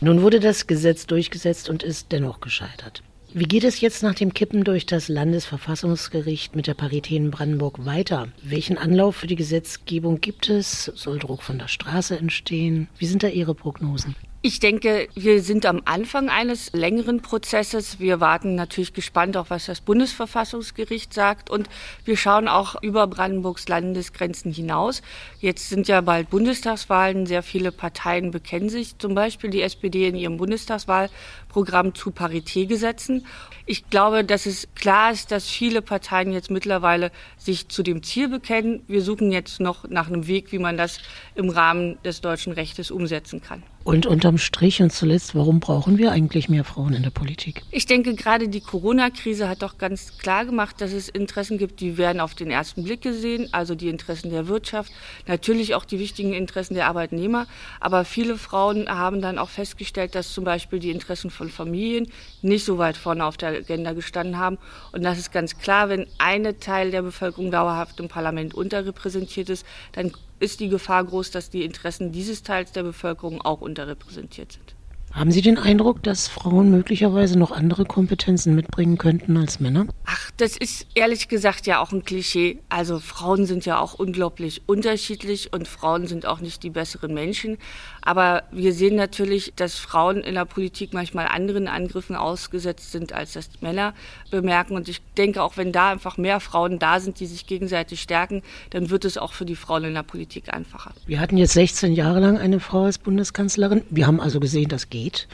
Nun 0.01 0.21
wurde 0.21 0.39
das 0.39 0.65
Gesetz 0.65 1.07
durchgesetzt 1.07 1.69
und 1.69 1.83
ist 1.83 2.11
dennoch 2.11 2.39
gescheitert. 2.39 3.03
Wie 3.33 3.43
geht 3.43 3.63
es 3.63 3.81
jetzt 3.81 4.01
nach 4.01 4.15
dem 4.15 4.33
Kippen 4.33 4.63
durch 4.63 4.85
das 4.85 5.07
Landesverfassungsgericht 5.07 6.55
mit 6.55 6.67
der 6.67 6.73
Parität 6.73 7.17
in 7.17 7.31
Brandenburg 7.31 7.85
weiter? 7.85 8.29
Welchen 8.41 8.77
Anlauf 8.77 9.17
für 9.17 9.27
die 9.27 9.35
Gesetzgebung 9.35 10.19
gibt 10.21 10.49
es? 10.49 10.85
Soll 10.95 11.19
Druck 11.19 11.43
von 11.43 11.59
der 11.59 11.67
Straße 11.67 12.17
entstehen? 12.17 12.87
Wie 12.97 13.05
sind 13.05 13.21
da 13.21 13.27
Ihre 13.27 13.53
Prognosen? 13.53 14.15
Ich 14.41 14.61
denke, 14.61 15.09
wir 15.15 15.41
sind 15.41 15.65
am 15.65 15.81
Anfang 15.83 16.29
eines 16.29 16.71
längeren 16.71 17.21
Prozesses. 17.21 17.99
Wir 17.99 18.21
warten 18.21 18.55
natürlich 18.55 18.93
gespannt 18.93 19.35
auf, 19.35 19.49
was 19.49 19.65
das 19.65 19.81
Bundesverfassungsgericht 19.81 21.13
sagt. 21.13 21.49
Und 21.49 21.67
wir 22.05 22.15
schauen 22.15 22.47
auch 22.47 22.81
über 22.81 23.05
Brandenburgs 23.07 23.67
Landesgrenzen 23.67 24.53
hinaus. 24.53 25.01
Jetzt 25.41 25.67
sind 25.67 25.89
ja 25.89 25.99
bald 25.99 26.29
Bundestagswahlen. 26.29 27.25
Sehr 27.25 27.43
viele 27.43 27.73
Parteien 27.73 28.31
bekennen 28.31 28.69
sich, 28.69 28.97
zum 28.97 29.13
Beispiel 29.13 29.49
die 29.49 29.61
SPD 29.61 30.07
in 30.07 30.15
ihrem 30.15 30.37
Bundestagswahlprogramm 30.37 31.93
zu 31.93 32.11
Paritätgesetzen. 32.11 33.25
Ich 33.65 33.89
glaube, 33.89 34.23
dass 34.23 34.45
es 34.45 34.69
klar 34.73 35.11
ist, 35.11 35.31
dass 35.31 35.49
viele 35.49 35.81
Parteien 35.81 36.31
jetzt 36.31 36.49
mittlerweile 36.49 37.11
sich 37.37 37.67
zu 37.67 37.83
dem 37.83 38.03
Ziel 38.03 38.29
bekennen. 38.29 38.83
Wir 38.87 39.01
suchen 39.01 39.33
jetzt 39.33 39.59
noch 39.59 39.83
nach 39.89 40.07
einem 40.07 40.27
Weg, 40.27 40.53
wie 40.53 40.59
man 40.59 40.77
das 40.77 41.01
im 41.35 41.49
Rahmen 41.49 42.01
des 42.03 42.21
deutschen 42.21 42.53
Rechtes 42.53 42.89
umsetzen 42.89 43.41
kann. 43.41 43.63
Und 43.89 44.05
unterm 44.05 44.37
Strich 44.37 44.83
und 44.83 44.93
zuletzt, 44.93 45.33
warum 45.33 45.59
brauchen 45.59 45.97
wir 45.97 46.11
eigentlich 46.11 46.47
mehr 46.47 46.63
Frauen 46.63 46.93
in 46.93 47.01
der 47.01 47.09
Politik? 47.09 47.63
Ich 47.71 47.87
denke, 47.87 48.13
gerade 48.13 48.47
die 48.47 48.61
Corona-Krise 48.61 49.49
hat 49.49 49.63
doch 49.63 49.79
ganz 49.79 50.19
klar 50.19 50.45
gemacht, 50.45 50.79
dass 50.79 50.93
es 50.93 51.09
Interessen 51.09 51.57
gibt, 51.57 51.79
die 51.79 51.97
werden 51.97 52.19
auf 52.19 52.35
den 52.35 52.51
ersten 52.51 52.83
Blick 52.83 53.01
gesehen, 53.01 53.49
also 53.51 53.73
die 53.73 53.89
Interessen 53.89 54.29
der 54.29 54.47
Wirtschaft, 54.47 54.91
natürlich 55.25 55.73
auch 55.73 55.85
die 55.85 55.97
wichtigen 55.97 56.33
Interessen 56.33 56.75
der 56.75 56.85
Arbeitnehmer. 56.85 57.47
Aber 57.79 58.05
viele 58.05 58.37
Frauen 58.37 58.87
haben 58.87 59.23
dann 59.23 59.39
auch 59.39 59.49
festgestellt, 59.49 60.13
dass 60.13 60.35
zum 60.35 60.43
Beispiel 60.43 60.77
die 60.77 60.91
Interessen 60.91 61.31
von 61.31 61.49
Familien 61.49 62.11
nicht 62.43 62.65
so 62.65 62.77
weit 62.77 62.95
vorne 62.95 63.25
auf 63.25 63.37
der 63.37 63.49
Agenda 63.49 63.93
gestanden 63.93 64.37
haben. 64.37 64.59
Und 64.91 65.01
das 65.01 65.17
ist 65.17 65.31
ganz 65.31 65.57
klar, 65.57 65.89
wenn 65.89 66.05
eine 66.19 66.59
Teil 66.59 66.91
der 66.91 67.01
Bevölkerung 67.01 67.49
dauerhaft 67.49 67.99
im 67.99 68.07
Parlament 68.07 68.53
unterrepräsentiert 68.53 69.49
ist, 69.49 69.65
dann 69.93 70.11
ist 70.39 70.59
die 70.59 70.69
Gefahr 70.69 71.03
groß, 71.03 71.31
dass 71.31 71.49
die 71.49 71.63
Interessen 71.63 72.11
dieses 72.11 72.43
Teils 72.43 72.71
der 72.71 72.83
Bevölkerung 72.83 73.41
auch 73.41 73.61
unterrepräsentiert 73.61 74.53
sind. 74.53 74.75
Haben 75.11 75.31
Sie 75.31 75.41
den 75.41 75.57
Eindruck, 75.57 76.03
dass 76.03 76.27
Frauen 76.27 76.69
möglicherweise 76.69 77.37
noch 77.37 77.51
andere 77.51 77.85
Kompetenzen 77.85 78.53
mitbringen 78.53 78.99
könnten 78.99 79.37
als 79.37 79.59
Männer? 79.59 79.87
Ach, 80.05 80.29
das 80.37 80.55
ist 80.55 80.85
ehrlich 80.93 81.27
gesagt 81.27 81.65
ja 81.65 81.81
auch 81.81 81.91
ein 81.91 82.03
Klischee. 82.03 82.59
Also 82.69 82.99
Frauen 82.99 83.47
sind 83.47 83.65
ja 83.65 83.79
auch 83.79 83.95
unglaublich 83.95 84.61
unterschiedlich 84.67 85.51
und 85.51 85.67
Frauen 85.67 86.05
sind 86.05 86.27
auch 86.27 86.41
nicht 86.41 86.61
die 86.61 86.69
besseren 86.69 87.13
Menschen. 87.13 87.57
Aber 88.01 88.43
wir 88.51 88.73
sehen 88.73 88.95
natürlich, 88.95 89.53
dass 89.55 89.75
Frauen 89.75 90.17
in 90.21 90.35
der 90.35 90.45
Politik 90.45 90.93
manchmal 90.93 91.27
anderen 91.27 91.67
Angriffen 91.67 92.15
ausgesetzt 92.15 92.91
sind, 92.91 93.13
als 93.13 93.33
das 93.33 93.49
Männer 93.61 93.93
bemerken. 94.31 94.75
Und 94.75 94.89
ich 94.89 95.01
denke, 95.17 95.43
auch 95.43 95.57
wenn 95.57 95.71
da 95.71 95.91
einfach 95.91 96.17
mehr 96.17 96.39
Frauen 96.39 96.79
da 96.79 96.99
sind, 96.99 97.19
die 97.19 97.25
sich 97.25 97.47
gegenseitig 97.47 98.01
stärken, 98.01 98.41
dann 98.69 98.89
wird 98.89 99.05
es 99.05 99.17
auch 99.17 99.33
für 99.33 99.45
die 99.45 99.55
Frauen 99.55 99.85
in 99.85 99.93
der 99.93 100.03
Politik 100.03 100.53
einfacher. 100.53 100.93
Wir 101.05 101.19
hatten 101.19 101.37
jetzt 101.37 101.53
16 101.53 101.93
Jahre 101.93 102.19
lang 102.19 102.37
eine 102.37 102.59
Frau 102.59 102.83
als 102.85 102.97
Bundeskanzlerin. 102.97 103.83
Wir 103.89 104.07
haben 104.07 104.19
also 104.19 104.39
gesehen, 104.39 104.69
das 104.69 104.89
geht. 104.89 105.27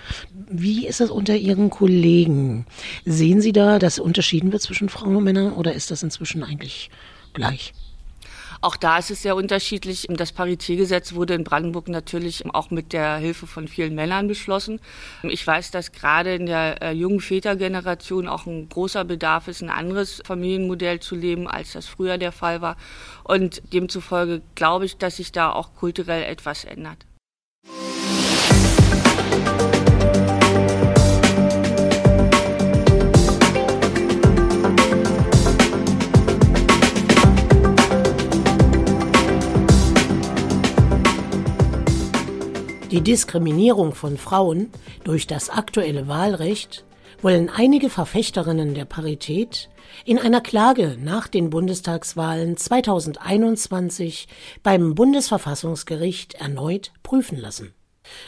Wie 0.49 0.87
ist 0.87 0.99
das 0.99 1.09
unter 1.09 1.35
Ihren 1.35 1.69
Kollegen? 1.69 2.65
Sehen 3.05 3.41
Sie 3.41 3.51
da, 3.51 3.79
dass 3.79 3.99
unterschieden 3.99 4.51
wird 4.51 4.61
zwischen 4.61 4.89
Frauen 4.89 5.15
und 5.15 5.23
Männern 5.23 5.53
oder 5.53 5.73
ist 5.73 5.91
das 5.91 6.03
inzwischen 6.03 6.43
eigentlich 6.43 6.89
gleich? 7.33 7.73
Auch 8.61 8.75
da 8.75 8.97
ist 8.97 9.11
es 9.11 9.21
sehr 9.21 9.35
unterschiedlich. 9.35 10.07
Das 10.09 10.31
Paritätgesetz 10.31 11.13
wurde 11.13 11.33
in 11.33 11.43
Brandenburg 11.43 11.87
natürlich 11.87 12.43
auch 12.53 12.71
mit 12.71 12.93
der 12.93 13.17
Hilfe 13.17 13.47
von 13.47 13.67
vielen 13.67 13.95
Männern 13.95 14.27
beschlossen. 14.27 14.79
Ich 15.23 15.45
weiß, 15.45 15.71
dass 15.71 15.91
gerade 15.91 16.35
in 16.35 16.45
der 16.45 16.81
äh, 16.81 16.91
jungen 16.91 17.19
Vätergeneration 17.19 18.27
auch 18.27 18.45
ein 18.45 18.69
großer 18.69 19.05
Bedarf 19.05 19.47
ist, 19.47 19.61
ein 19.61 19.69
anderes 19.69 20.21
Familienmodell 20.25 20.99
zu 20.99 21.15
leben, 21.15 21.47
als 21.47 21.73
das 21.73 21.85
früher 21.85 22.17
der 22.17 22.31
Fall 22.31 22.61
war. 22.61 22.77
Und 23.23 23.61
demzufolge 23.73 24.41
glaube 24.55 24.85
ich, 24.85 24.97
dass 24.97 25.17
sich 25.17 25.31
da 25.31 25.51
auch 25.51 25.73
kulturell 25.75 26.23
etwas 26.23 26.65
ändert. 26.65 27.05
Die 42.95 43.01
Diskriminierung 43.01 43.93
von 43.93 44.15
Frauen 44.17 44.69
durch 45.03 45.27
das 45.27 45.49
aktuelle 45.49 46.07
Wahlrecht 46.07 46.85
wollen 47.21 47.49
einige 47.49 47.89
Verfechterinnen 47.89 48.73
der 48.73 48.85
Parität 48.85 49.69
in 50.05 50.17
einer 50.17 50.39
Klage 50.39 50.97
nach 50.97 51.27
den 51.27 51.49
Bundestagswahlen 51.49 52.55
2021 52.55 54.29
beim 54.63 54.95
Bundesverfassungsgericht 54.95 56.35
erneut 56.35 56.93
prüfen 57.03 57.37
lassen. 57.37 57.73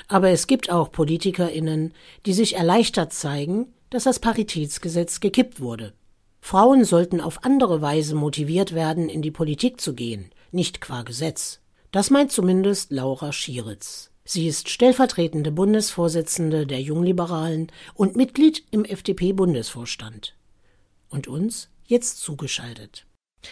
Aber 0.09 0.31
es 0.31 0.47
gibt 0.47 0.69
auch 0.69 0.91
Politikerinnen, 0.91 1.93
die 2.25 2.33
sich 2.33 2.57
erleichtert 2.57 3.13
zeigen, 3.13 3.67
dass 3.89 4.03
das 4.03 4.19
Paritätsgesetz 4.19 5.21
gekippt 5.21 5.61
wurde. 5.61 5.93
Frauen 6.41 6.83
sollten 6.83 7.21
auf 7.21 7.45
andere 7.45 7.81
Weise 7.81 8.15
motiviert 8.15 8.75
werden, 8.75 9.07
in 9.07 9.21
die 9.21 9.31
Politik 9.31 9.79
zu 9.79 9.93
gehen, 9.93 10.29
nicht 10.51 10.81
qua 10.81 11.03
Gesetz. 11.03 11.61
Das 11.93 12.09
meint 12.09 12.33
zumindest 12.33 12.91
Laura 12.91 13.31
Schieritz. 13.31 14.11
Sie 14.29 14.45
ist 14.45 14.67
stellvertretende 14.67 15.53
Bundesvorsitzende 15.53 16.67
der 16.67 16.81
Jungliberalen 16.81 17.71
und 17.93 18.17
Mitglied 18.17 18.61
im 18.71 18.83
FDP-Bundesvorstand. 18.83 20.35
Und 21.07 21.29
uns 21.29 21.69
jetzt 21.85 22.19
zugeschaltet. 22.19 23.05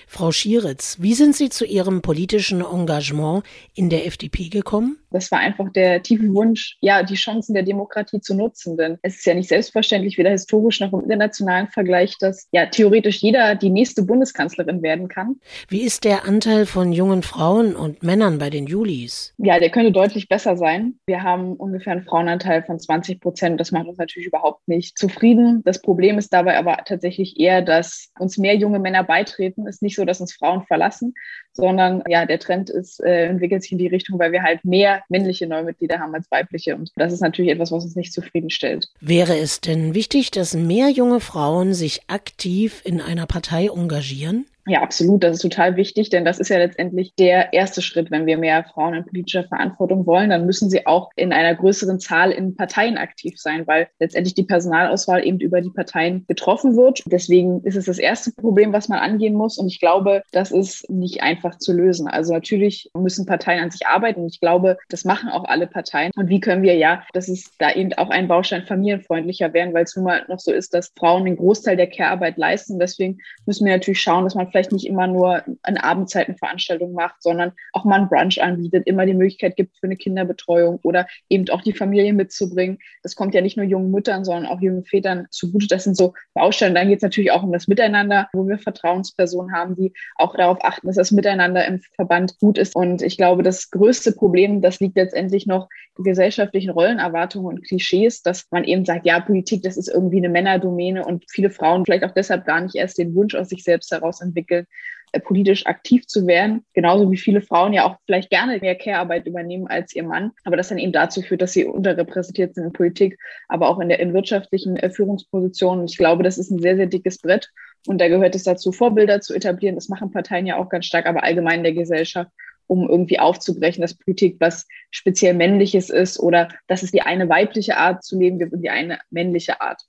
Frau 0.05 0.33
Schieritz, 0.33 0.97
wie 0.99 1.13
sind 1.13 1.33
Sie 1.33 1.47
zu 1.47 1.63
Ihrem 1.63 2.01
politischen 2.01 2.59
Engagement 2.59 3.45
in 3.73 3.89
der 3.89 4.05
FDP 4.05 4.49
gekommen? 4.49 4.97
Das 5.15 5.31
war 5.31 5.39
einfach 5.39 5.71
der 5.71 6.03
tiefe 6.03 6.33
Wunsch, 6.33 6.75
ja, 6.81 7.01
die 7.01 7.15
Chancen 7.15 7.53
der 7.53 7.63
Demokratie 7.63 8.19
zu 8.19 8.35
nutzen. 8.35 8.75
Denn 8.75 8.97
es 9.01 9.15
ist 9.15 9.25
ja 9.25 9.33
nicht 9.33 9.47
selbstverständlich, 9.47 10.17
weder 10.17 10.31
historisch 10.31 10.81
noch 10.81 10.91
im 10.91 10.99
internationalen 10.99 11.69
Vergleich, 11.69 12.17
dass 12.19 12.49
ja 12.51 12.65
theoretisch 12.65 13.21
jeder 13.21 13.55
die 13.55 13.69
nächste 13.69 14.03
Bundeskanzlerin 14.03 14.83
werden 14.83 15.07
kann. 15.07 15.37
Wie 15.69 15.83
ist 15.83 16.03
der 16.03 16.25
Anteil 16.25 16.65
von 16.65 16.91
jungen 16.91 17.23
Frauen 17.23 17.77
und 17.77 18.03
Männern 18.03 18.39
bei 18.39 18.49
den 18.49 18.67
Julis? 18.67 19.33
Ja, 19.37 19.57
der 19.57 19.69
könnte 19.69 19.93
deutlich 19.93 20.27
besser 20.27 20.57
sein. 20.57 20.95
Wir 21.05 21.23
haben 21.23 21.53
ungefähr 21.53 21.93
einen 21.93 22.03
Frauenanteil 22.03 22.63
von 22.63 22.77
20 22.77 23.21
Prozent. 23.21 23.59
Das 23.61 23.71
macht 23.71 23.87
uns 23.87 23.97
natürlich 23.97 24.27
überhaupt 24.27 24.67
nicht 24.67 24.97
zufrieden. 24.97 25.61
Das 25.63 25.81
Problem 25.81 26.17
ist 26.17 26.33
dabei 26.33 26.57
aber 26.57 26.79
tatsächlich 26.85 27.39
eher, 27.39 27.61
dass 27.61 28.11
uns 28.19 28.37
mehr 28.37 28.55
junge 28.55 28.79
Männer 28.79 29.05
beitreten. 29.05 29.65
Es 29.65 29.75
ist 29.75 29.81
nicht 29.81 29.95
so, 29.95 30.03
dass 30.03 30.19
uns 30.19 30.33
Frauen 30.33 30.65
verlassen, 30.65 31.13
sondern 31.53 32.03
ja, 32.09 32.25
der 32.25 32.39
Trend 32.39 32.69
ist, 32.69 33.01
äh, 33.01 33.27
entwickelt 33.27 33.63
sich 33.63 33.71
in 33.71 33.77
die 33.77 33.87
Richtung, 33.87 34.19
weil 34.19 34.33
wir 34.33 34.43
halt 34.43 34.65
mehr 34.65 35.03
männliche 35.09 35.47
Neumitglieder 35.47 35.99
haben 35.99 36.13
als 36.13 36.29
weibliche. 36.31 36.75
Und 36.75 36.91
das 36.95 37.13
ist 37.13 37.21
natürlich 37.21 37.51
etwas, 37.51 37.71
was 37.71 37.83
uns 37.83 37.95
nicht 37.95 38.13
zufriedenstellt. 38.13 38.89
Wäre 39.01 39.37
es 39.37 39.61
denn 39.61 39.93
wichtig, 39.93 40.31
dass 40.31 40.53
mehr 40.53 40.89
junge 40.89 41.19
Frauen 41.19 41.73
sich 41.73 42.01
aktiv 42.07 42.81
in 42.83 43.01
einer 43.01 43.25
Partei 43.25 43.67
engagieren? 43.67 44.45
Ja, 44.67 44.81
absolut. 44.81 45.23
Das 45.23 45.35
ist 45.35 45.41
total 45.43 45.75
wichtig, 45.75 46.09
denn 46.09 46.25
das 46.25 46.39
ist 46.39 46.49
ja 46.49 46.57
letztendlich 46.57 47.13
der 47.19 47.53
erste 47.53 47.83
Schritt. 47.83 48.09
Wenn 48.09 48.25
wir 48.25 48.39
mehr 48.39 48.63
Frauen 48.63 48.95
in 48.95 49.05
politischer 49.05 49.43
Verantwortung 49.43 50.07
wollen, 50.07 50.31
dann 50.31 50.47
müssen 50.47 50.71
sie 50.71 50.87
auch 50.87 51.11
in 51.15 51.31
einer 51.31 51.53
größeren 51.53 51.99
Zahl 51.99 52.31
in 52.31 52.55
Parteien 52.55 52.97
aktiv 52.97 53.35
sein, 53.37 53.67
weil 53.67 53.87
letztendlich 53.99 54.33
die 54.33 54.43
Personalauswahl 54.43 55.23
eben 55.23 55.39
über 55.39 55.61
die 55.61 55.69
Parteien 55.69 56.25
getroffen 56.27 56.75
wird. 56.75 57.03
Deswegen 57.05 57.61
ist 57.63 57.75
es 57.75 57.85
das 57.85 57.99
erste 57.99 58.31
Problem, 58.31 58.73
was 58.73 58.89
man 58.89 58.97
angehen 58.97 59.35
muss. 59.35 59.59
Und 59.59 59.67
ich 59.67 59.79
glaube, 59.79 60.23
das 60.31 60.51
ist 60.51 60.89
nicht 60.89 61.21
einfach 61.21 61.59
zu 61.59 61.71
lösen. 61.71 62.07
Also 62.07 62.33
natürlich 62.33 62.89
müssen 62.97 63.27
Parteien 63.27 63.63
an 63.63 63.69
sich 63.69 63.85
arbeiten. 63.85 64.21
Und 64.21 64.33
ich 64.33 64.39
glaube, 64.39 64.77
das 64.89 65.05
machen 65.05 65.29
auch 65.29 65.43
alle 65.43 65.67
Parteien. 65.67 66.11
Und 66.15 66.29
wie 66.29 66.39
können 66.39 66.63
wir 66.63 66.75
ja, 66.75 67.03
das 67.13 67.29
ist 67.29 67.53
da 67.59 67.71
eben 67.71 67.93
auch 67.93 68.09
ein 68.09 68.27
Baustein 68.27 68.63
familienfreundlicher 68.63 69.53
werden, 69.53 69.75
weil 69.75 69.83
es 69.83 69.95
nun 69.95 70.05
mal 70.05 70.25
noch 70.27 70.39
so 70.39 70.51
ist, 70.51 70.73
dass 70.73 70.91
Frauen 70.97 71.25
den 71.25 71.37
Großteil 71.37 71.77
der 71.77 71.87
Care-Arbeit 71.87 72.37
leisten. 72.37 72.79
Deswegen 72.79 73.19
müssen 73.45 73.65
wir 73.65 73.73
natürlich 73.73 74.01
schauen, 74.01 74.23
dass 74.23 74.33
man 74.33 74.49
vielleicht 74.55 74.71
nicht 74.71 74.87
immer 74.87 75.05
nur 75.05 75.43
an 75.63 75.75
Abendzeiten 75.75 76.37
Veranstaltungen 76.37 76.93
macht, 76.93 77.21
sondern 77.21 77.51
auch 77.73 77.83
mal 77.83 77.97
einen 77.97 78.07
Brunch 78.07 78.41
anbietet, 78.41 78.87
immer 78.87 79.05
die 79.05 79.13
Möglichkeit 79.13 79.57
gibt 79.57 79.77
für 79.77 79.87
eine 79.87 79.97
Kinderbetreuung 79.97 80.79
oder 80.83 81.07
eben 81.27 81.49
auch 81.49 81.61
die 81.61 81.73
Familie 81.73 82.13
mitzubringen. 82.13 82.77
Das 83.03 83.17
kommt 83.17 83.35
ja 83.35 83.41
nicht 83.41 83.57
nur 83.57 83.65
jungen 83.65 83.91
Müttern, 83.91 84.23
sondern 84.23 84.45
auch 84.45 84.61
jungen 84.61 84.85
Vätern 84.85 85.27
zugute. 85.29 85.67
Das 85.67 85.83
sind 85.83 85.97
so 85.97 86.13
Bausteine. 86.33 86.73
Dann 86.73 86.87
geht 86.87 86.99
es 86.99 87.03
natürlich 87.03 87.31
auch 87.31 87.43
um 87.43 87.51
das 87.51 87.67
Miteinander, 87.67 88.29
wo 88.31 88.47
wir 88.47 88.57
Vertrauenspersonen 88.57 89.53
haben, 89.53 89.75
die 89.75 89.91
auch 90.15 90.33
darauf 90.37 90.63
achten, 90.63 90.87
dass 90.87 90.95
das 90.95 91.11
Miteinander 91.11 91.65
im 91.65 91.81
Verband 91.95 92.39
gut 92.39 92.57
ist. 92.57 92.77
Und 92.77 93.01
ich 93.01 93.17
glaube, 93.17 93.43
das 93.43 93.71
größte 93.71 94.13
Problem, 94.13 94.61
das 94.61 94.79
liegt 94.79 94.95
letztendlich 94.95 95.47
noch 95.47 95.67
in 95.97 96.05
gesellschaftlichen 96.05 96.69
Rollenerwartungen 96.69 97.47
und 97.47 97.65
Klischees, 97.65 98.21
dass 98.21 98.45
man 98.51 98.63
eben 98.63 98.85
sagt, 98.85 99.05
ja, 99.05 99.19
Politik, 99.19 99.63
das 99.63 99.75
ist 99.75 99.89
irgendwie 99.89 100.17
eine 100.19 100.29
Männerdomäne 100.29 101.03
und 101.03 101.25
viele 101.29 101.49
Frauen 101.49 101.83
vielleicht 101.83 102.05
auch 102.05 102.13
deshalb 102.13 102.45
gar 102.45 102.61
nicht 102.61 102.75
erst 102.75 102.97
den 102.97 103.13
Wunsch 103.15 103.35
aus 103.35 103.49
sich 103.49 103.63
selbst 103.63 103.91
heraus 103.91 104.21
entwickeln 104.21 104.44
entwickeln, 104.45 104.67
äh, 105.11 105.19
politisch 105.19 105.65
aktiv 105.65 106.07
zu 106.07 106.27
werden. 106.27 106.65
Genauso 106.73 107.11
wie 107.11 107.17
viele 107.17 107.41
Frauen 107.41 107.73
ja 107.73 107.85
auch 107.85 107.97
vielleicht 108.05 108.29
gerne 108.29 108.59
mehr 108.59 108.75
Care-Arbeit 108.75 109.27
übernehmen 109.27 109.67
als 109.67 109.95
ihr 109.95 110.03
Mann. 110.03 110.31
Aber 110.43 110.57
das 110.57 110.69
dann 110.69 110.77
eben 110.77 110.91
dazu 110.91 111.21
führt, 111.21 111.41
dass 111.41 111.53
sie 111.53 111.65
unterrepräsentiert 111.65 112.55
sind 112.55 112.65
in 112.65 112.73
Politik, 112.73 113.17
aber 113.47 113.69
auch 113.69 113.79
in 113.79 113.89
der 113.89 113.99
in 113.99 114.13
wirtschaftlichen 114.13 114.77
äh, 114.77 114.89
Führungspositionen. 114.89 115.85
ich 115.85 115.97
glaube, 115.97 116.23
das 116.23 116.37
ist 116.37 116.51
ein 116.51 116.59
sehr, 116.59 116.75
sehr 116.75 116.87
dickes 116.87 117.19
Brett. 117.19 117.49
Und 117.87 117.99
da 117.99 118.07
gehört 118.07 118.35
es 118.35 118.43
dazu, 118.43 118.71
Vorbilder 118.71 119.21
zu 119.21 119.33
etablieren. 119.35 119.75
Das 119.75 119.89
machen 119.89 120.11
Parteien 120.11 120.47
ja 120.47 120.57
auch 120.57 120.69
ganz 120.69 120.85
stark, 120.85 121.05
aber 121.05 121.23
allgemein 121.23 121.59
in 121.59 121.63
der 121.63 121.73
Gesellschaft 121.73 122.31
um 122.67 122.89
irgendwie 122.89 123.19
aufzubrechen, 123.19 123.83
dass 123.83 123.93
Politik 123.93 124.37
was 124.39 124.67
speziell 124.89 125.35
männliches 125.35 125.91
ist 125.91 126.19
oder 126.19 126.49
dass 126.65 126.81
es 126.81 126.91
die 126.91 127.03
eine 127.03 127.29
weibliche 127.29 127.77
Art 127.77 128.03
zu 128.03 128.17
leben 128.17 128.39
gibt 128.39 128.53
und 128.53 128.63
die 128.63 128.71
eine 128.71 128.97
männliche 129.11 129.61
Art. 129.61 129.83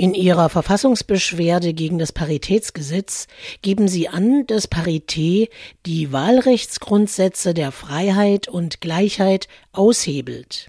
In 0.00 0.14
Ihrer 0.14 0.48
Verfassungsbeschwerde 0.48 1.74
gegen 1.74 1.98
das 1.98 2.10
Paritätsgesetz 2.10 3.26
geben 3.60 3.86
Sie 3.86 4.08
an, 4.08 4.46
dass 4.46 4.66
Parität 4.66 5.50
die 5.84 6.10
Wahlrechtsgrundsätze 6.10 7.52
der 7.52 7.70
Freiheit 7.70 8.48
und 8.48 8.80
Gleichheit 8.80 9.46
aushebelt. 9.72 10.68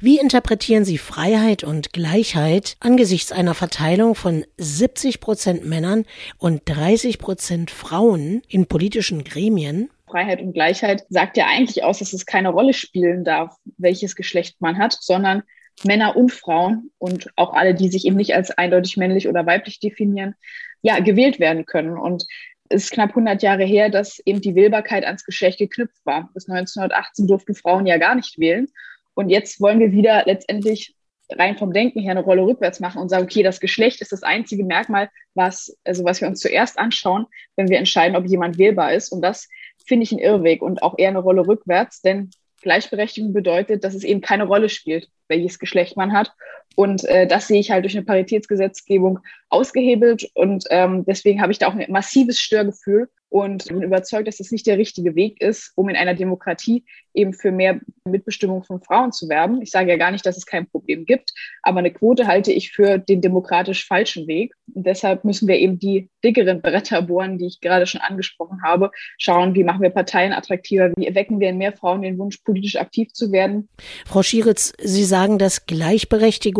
Wie 0.00 0.18
interpretieren 0.18 0.86
Sie 0.86 0.96
Freiheit 0.96 1.62
und 1.62 1.92
Gleichheit 1.92 2.78
angesichts 2.80 3.32
einer 3.32 3.52
Verteilung 3.52 4.14
von 4.14 4.46
70 4.56 5.20
Prozent 5.20 5.66
Männern 5.66 6.06
und 6.38 6.62
30 6.64 7.18
Prozent 7.18 7.70
Frauen 7.70 8.40
in 8.48 8.64
politischen 8.64 9.24
Gremien? 9.24 9.90
Freiheit 10.06 10.40
und 10.40 10.54
Gleichheit 10.54 11.04
sagt 11.10 11.36
ja 11.36 11.44
eigentlich 11.48 11.84
aus, 11.84 11.98
dass 11.98 12.14
es 12.14 12.24
keine 12.24 12.48
Rolle 12.48 12.72
spielen 12.72 13.24
darf, 13.24 13.54
welches 13.76 14.16
Geschlecht 14.16 14.56
man 14.62 14.78
hat, 14.78 14.96
sondern 14.98 15.42
Männer 15.84 16.16
und 16.16 16.32
Frauen 16.32 16.90
und 16.98 17.30
auch 17.36 17.52
alle, 17.52 17.74
die 17.74 17.88
sich 17.88 18.06
eben 18.06 18.16
nicht 18.16 18.34
als 18.34 18.50
eindeutig 18.50 18.96
männlich 18.96 19.28
oder 19.28 19.46
weiblich 19.46 19.80
definieren, 19.80 20.34
ja, 20.82 21.00
gewählt 21.00 21.40
werden 21.40 21.66
können. 21.66 21.96
Und 21.96 22.26
es 22.68 22.84
ist 22.84 22.92
knapp 22.92 23.10
100 23.10 23.42
Jahre 23.42 23.64
her, 23.64 23.90
dass 23.90 24.20
eben 24.20 24.40
die 24.40 24.54
Wählbarkeit 24.54 25.04
ans 25.04 25.24
Geschlecht 25.24 25.58
geknüpft 25.58 26.04
war. 26.04 26.30
Bis 26.34 26.48
1918 26.48 27.26
durften 27.26 27.54
Frauen 27.54 27.86
ja 27.86 27.98
gar 27.98 28.14
nicht 28.14 28.38
wählen. 28.38 28.68
Und 29.14 29.30
jetzt 29.30 29.60
wollen 29.60 29.80
wir 29.80 29.92
wieder 29.92 30.24
letztendlich 30.26 30.94
rein 31.32 31.56
vom 31.56 31.72
Denken 31.72 32.00
her 32.00 32.12
eine 32.12 32.22
Rolle 32.22 32.42
rückwärts 32.42 32.80
machen 32.80 33.00
und 33.00 33.08
sagen, 33.08 33.24
okay, 33.24 33.42
das 33.42 33.60
Geschlecht 33.60 34.00
ist 34.00 34.12
das 34.12 34.22
einzige 34.22 34.64
Merkmal, 34.64 35.10
was, 35.34 35.76
also 35.84 36.04
was 36.04 36.20
wir 36.20 36.28
uns 36.28 36.40
zuerst 36.40 36.78
anschauen, 36.78 37.26
wenn 37.56 37.68
wir 37.68 37.78
entscheiden, 37.78 38.16
ob 38.16 38.26
jemand 38.26 38.58
wählbar 38.58 38.92
ist. 38.92 39.10
Und 39.10 39.22
das 39.22 39.48
finde 39.86 40.04
ich 40.04 40.12
ein 40.12 40.18
Irrweg 40.18 40.62
und 40.62 40.82
auch 40.82 40.94
eher 40.98 41.08
eine 41.08 41.20
Rolle 41.20 41.46
rückwärts, 41.46 42.02
denn 42.02 42.30
Gleichberechtigung 42.60 43.32
bedeutet, 43.32 43.84
dass 43.84 43.94
es 43.94 44.04
eben 44.04 44.20
keine 44.20 44.44
Rolle 44.44 44.68
spielt, 44.68 45.08
welches 45.28 45.58
Geschlecht 45.58 45.96
man 45.96 46.12
hat. 46.12 46.32
Und 46.76 47.04
äh, 47.04 47.26
das 47.26 47.48
sehe 47.48 47.60
ich 47.60 47.70
halt 47.70 47.84
durch 47.84 47.96
eine 47.96 48.04
Paritätsgesetzgebung 48.04 49.18
ausgehebelt. 49.48 50.30
Und 50.34 50.64
ähm, 50.70 51.04
deswegen 51.04 51.42
habe 51.42 51.52
ich 51.52 51.58
da 51.58 51.68
auch 51.68 51.74
ein 51.74 51.90
massives 51.90 52.38
Störgefühl 52.38 53.08
und 53.30 53.66
bin 53.66 53.82
überzeugt, 53.82 54.26
dass 54.26 54.38
das 54.38 54.50
nicht 54.50 54.66
der 54.66 54.76
richtige 54.76 55.14
Weg 55.14 55.40
ist, 55.40 55.72
um 55.76 55.88
in 55.88 55.96
einer 55.96 56.14
Demokratie 56.14 56.84
eben 57.14 57.32
für 57.32 57.52
mehr 57.52 57.80
Mitbestimmung 58.04 58.64
von 58.64 58.82
Frauen 58.82 59.12
zu 59.12 59.28
werben. 59.28 59.62
Ich 59.62 59.70
sage 59.70 59.90
ja 59.90 59.96
gar 59.96 60.10
nicht, 60.10 60.26
dass 60.26 60.36
es 60.36 60.46
kein 60.46 60.68
Problem 60.68 61.04
gibt, 61.04 61.32
aber 61.62 61.78
eine 61.78 61.92
Quote 61.92 62.26
halte 62.26 62.52
ich 62.52 62.72
für 62.72 62.98
den 62.98 63.20
demokratisch 63.20 63.86
falschen 63.86 64.26
Weg. 64.26 64.54
Und 64.74 64.86
deshalb 64.86 65.24
müssen 65.24 65.48
wir 65.48 65.58
eben 65.58 65.78
die 65.78 66.08
dickeren 66.24 66.60
Bretter 66.60 67.02
bohren, 67.02 67.38
die 67.38 67.46
ich 67.46 67.60
gerade 67.60 67.86
schon 67.86 68.00
angesprochen 68.00 68.62
habe, 68.64 68.90
schauen, 69.16 69.54
wie 69.54 69.64
machen 69.64 69.82
wir 69.82 69.90
Parteien 69.90 70.32
attraktiver, 70.32 70.92
wie 70.96 71.06
erwecken 71.06 71.40
wir 71.40 71.50
in 71.50 71.58
mehr 71.58 71.72
Frauen 71.72 72.02
den 72.02 72.18
Wunsch, 72.18 72.38
politisch 72.38 72.76
aktiv 72.76 73.12
zu 73.12 73.32
werden. 73.32 73.68
Frau 74.06 74.22
Schieritz, 74.22 74.72
Sie 74.82 75.04
sagen, 75.04 75.38
dass 75.38 75.66
Gleichberechtigung 75.66 76.59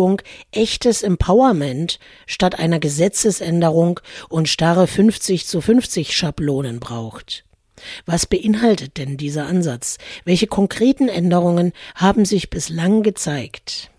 echtes 0.53 1.03
Empowerment 1.03 1.99
statt 2.27 2.59
einer 2.59 2.79
Gesetzesänderung 2.79 4.01
und 4.29 4.49
starre 4.49 4.87
50 4.87 5.47
zu 5.47 5.61
50 5.61 6.17
Schablonen 6.17 6.81
braucht. 6.81 7.45
Was 8.07 8.27
beinhaltet 8.27 8.99
denn 8.99 9.17
dieser 9.17 9.47
Ansatz? 9.47 9.99
Welche 10.25 10.47
konkreten 10.47 11.09
Änderungen 11.09 11.73
haben 11.95 12.25
sich 12.25 12.51
bislang 12.51 13.03
gezeigt? 13.03 13.91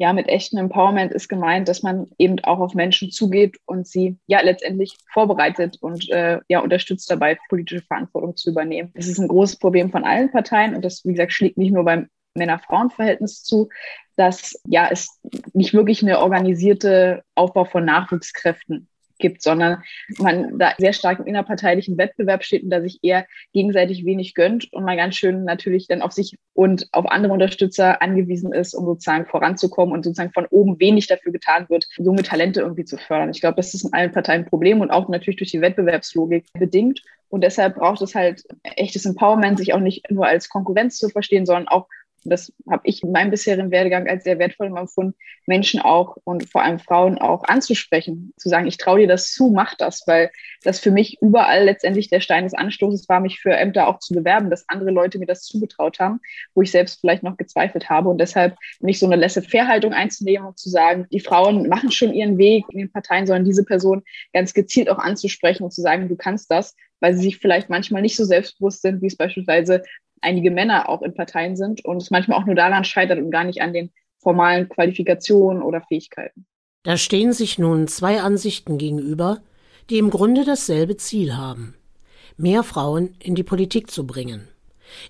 Ja, 0.00 0.12
mit 0.12 0.28
echtem 0.28 0.60
Empowerment 0.60 1.12
ist 1.12 1.28
gemeint, 1.28 1.66
dass 1.66 1.82
man 1.82 2.06
eben 2.18 2.38
auch 2.44 2.60
auf 2.60 2.74
Menschen 2.74 3.10
zugeht 3.10 3.56
und 3.66 3.84
sie 3.84 4.16
ja 4.28 4.40
letztendlich 4.40 4.96
vorbereitet 5.12 5.78
und 5.80 6.08
äh, 6.10 6.38
ja 6.46 6.60
unterstützt 6.60 7.10
dabei, 7.10 7.36
politische 7.48 7.82
Verantwortung 7.82 8.36
zu 8.36 8.50
übernehmen. 8.50 8.92
Das 8.94 9.08
ist 9.08 9.18
ein 9.18 9.26
großes 9.26 9.56
Problem 9.56 9.90
von 9.90 10.04
allen 10.04 10.30
Parteien 10.30 10.76
und 10.76 10.84
das, 10.84 11.04
wie 11.04 11.12
gesagt, 11.12 11.32
schlägt 11.32 11.58
nicht 11.58 11.72
nur 11.72 11.84
beim 11.84 12.08
Männer-Frauen-Verhältnis 12.38 13.42
zu, 13.42 13.68
dass 14.16 14.60
ja 14.66 14.88
es 14.90 15.20
nicht 15.52 15.74
wirklich 15.74 16.02
eine 16.02 16.20
organisierte 16.20 17.22
Aufbau 17.34 17.64
von 17.64 17.84
Nachwuchskräften 17.84 18.88
gibt, 19.18 19.42
sondern 19.42 19.82
man 20.18 20.58
da 20.58 20.72
sehr 20.78 20.92
stark 20.92 21.18
im 21.18 21.26
innerparteilichen 21.26 21.98
Wettbewerb 21.98 22.44
steht 22.44 22.62
und 22.62 22.70
da 22.70 22.80
sich 22.80 23.00
eher 23.02 23.26
gegenseitig 23.52 24.04
wenig 24.04 24.34
gönnt 24.34 24.72
und 24.72 24.84
man 24.84 24.96
ganz 24.96 25.16
schön 25.16 25.44
natürlich 25.44 25.88
dann 25.88 26.02
auf 26.02 26.12
sich 26.12 26.36
und 26.54 26.88
auf 26.92 27.06
andere 27.10 27.32
Unterstützer 27.32 28.00
angewiesen 28.00 28.52
ist, 28.52 28.74
um 28.74 28.86
sozusagen 28.86 29.26
voranzukommen 29.26 29.94
und 29.94 30.04
sozusagen 30.04 30.32
von 30.32 30.46
oben 30.46 30.80
wenig 30.80 31.06
dafür 31.06 31.32
getan 31.32 31.66
wird, 31.68 31.86
junge 31.96 32.22
Talente 32.22 32.60
irgendwie 32.60 32.84
zu 32.84 32.96
fördern. 32.96 33.30
Ich 33.30 33.40
glaube, 33.40 33.56
das 33.56 33.74
ist 33.74 33.84
in 33.84 33.92
allen 33.92 34.12
Parteien 34.12 34.42
ein 34.42 34.48
Problem 34.48 34.80
und 34.80 34.90
auch 34.90 35.08
natürlich 35.08 35.38
durch 35.38 35.50
die 35.50 35.60
Wettbewerbslogik 35.60 36.46
bedingt. 36.54 37.02
Und 37.30 37.42
deshalb 37.42 37.74
braucht 37.74 38.00
es 38.00 38.14
halt 38.14 38.44
echtes 38.62 39.04
Empowerment, 39.04 39.58
sich 39.58 39.74
auch 39.74 39.80
nicht 39.80 40.10
nur 40.10 40.26
als 40.26 40.48
Konkurrenz 40.48 40.96
zu 40.96 41.10
verstehen, 41.10 41.44
sondern 41.44 41.68
auch 41.68 41.86
das 42.28 42.52
habe 42.70 42.82
ich 42.84 43.02
in 43.02 43.12
meinem 43.12 43.30
bisherigen 43.30 43.70
Werdegang 43.70 44.08
als 44.08 44.24
sehr 44.24 44.38
wertvoll 44.38 44.66
empfunden, 44.66 45.14
Menschen 45.46 45.80
auch 45.80 46.16
und 46.24 46.48
vor 46.48 46.62
allem 46.62 46.78
Frauen 46.78 47.18
auch 47.18 47.44
anzusprechen, 47.44 48.32
zu 48.36 48.48
sagen, 48.48 48.66
ich 48.66 48.76
traue 48.76 49.00
dir 49.00 49.08
das 49.08 49.32
zu, 49.32 49.50
mach 49.50 49.74
das, 49.74 50.04
weil 50.06 50.30
das 50.62 50.80
für 50.80 50.90
mich 50.90 51.18
überall 51.20 51.64
letztendlich 51.64 52.08
der 52.08 52.20
Stein 52.20 52.44
des 52.44 52.54
Anstoßes 52.54 53.08
war, 53.08 53.20
mich 53.20 53.40
für 53.40 53.52
Ämter 53.52 53.88
auch 53.88 53.98
zu 53.98 54.14
bewerben, 54.14 54.50
dass 54.50 54.68
andere 54.68 54.90
Leute 54.90 55.18
mir 55.18 55.26
das 55.26 55.42
zugetraut 55.42 55.98
haben, 55.98 56.20
wo 56.54 56.62
ich 56.62 56.70
selbst 56.70 57.00
vielleicht 57.00 57.22
noch 57.22 57.36
gezweifelt 57.36 57.88
habe. 57.88 58.08
Und 58.08 58.18
deshalb 58.18 58.56
nicht 58.80 58.98
so 58.98 59.06
eine 59.06 59.16
Laissez-faire-Haltung 59.16 59.92
einzunehmen 59.92 60.46
und 60.46 60.58
zu 60.58 60.68
sagen, 60.68 61.06
die 61.12 61.20
Frauen 61.20 61.68
machen 61.68 61.90
schon 61.90 62.12
ihren 62.12 62.38
Weg 62.38 62.64
in 62.70 62.78
den 62.78 62.92
Parteien, 62.92 63.26
sondern 63.26 63.44
diese 63.44 63.64
Person 63.64 64.02
ganz 64.32 64.54
gezielt 64.54 64.90
auch 64.90 64.98
anzusprechen 64.98 65.64
und 65.64 65.72
zu 65.72 65.80
sagen, 65.80 66.08
du 66.08 66.16
kannst 66.16 66.50
das, 66.50 66.74
weil 67.00 67.14
sie 67.14 67.22
sich 67.22 67.38
vielleicht 67.38 67.70
manchmal 67.70 68.02
nicht 68.02 68.16
so 68.16 68.24
selbstbewusst 68.24 68.82
sind, 68.82 69.02
wie 69.02 69.06
es 69.06 69.16
beispielsweise 69.16 69.82
einige 70.22 70.50
Männer 70.50 70.88
auch 70.88 71.02
in 71.02 71.14
Parteien 71.14 71.56
sind 71.56 71.84
und 71.84 72.02
es 72.02 72.10
manchmal 72.10 72.38
auch 72.40 72.46
nur 72.46 72.54
daran 72.54 72.84
scheitert 72.84 73.18
und 73.18 73.30
gar 73.30 73.44
nicht 73.44 73.62
an 73.62 73.72
den 73.72 73.90
formalen 74.18 74.68
Qualifikationen 74.68 75.62
oder 75.62 75.80
Fähigkeiten. 75.80 76.46
Da 76.82 76.96
stehen 76.96 77.32
sich 77.32 77.58
nun 77.58 77.88
zwei 77.88 78.20
Ansichten 78.20 78.78
gegenüber, 78.78 79.40
die 79.90 79.98
im 79.98 80.10
Grunde 80.10 80.44
dasselbe 80.44 80.96
Ziel 80.96 81.36
haben, 81.36 81.74
mehr 82.36 82.62
Frauen 82.62 83.14
in 83.18 83.34
die 83.34 83.42
Politik 83.42 83.90
zu 83.90 84.06
bringen. 84.06 84.48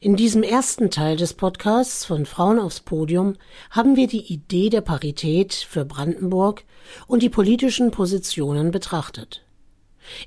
In 0.00 0.16
diesem 0.16 0.42
ersten 0.42 0.90
Teil 0.90 1.16
des 1.16 1.34
Podcasts 1.34 2.04
von 2.04 2.26
Frauen 2.26 2.58
aufs 2.58 2.80
Podium 2.80 3.36
haben 3.70 3.96
wir 3.96 4.08
die 4.08 4.32
Idee 4.32 4.70
der 4.70 4.80
Parität 4.80 5.54
für 5.54 5.84
Brandenburg 5.84 6.64
und 7.06 7.22
die 7.22 7.28
politischen 7.28 7.90
Positionen 7.90 8.70
betrachtet. 8.70 9.44